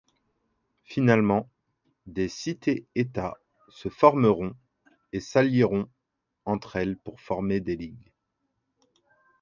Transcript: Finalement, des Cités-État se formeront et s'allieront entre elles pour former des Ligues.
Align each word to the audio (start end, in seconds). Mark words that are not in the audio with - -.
Finalement, 0.83 1.47
des 2.07 2.27
Cités-État 2.27 3.37
se 3.69 3.87
formeront 3.87 4.55
et 5.13 5.19
s'allieront 5.19 5.89
entre 6.45 6.75
elles 6.77 6.97
pour 6.97 7.21
former 7.21 7.59
des 7.59 7.75
Ligues. 7.75 8.11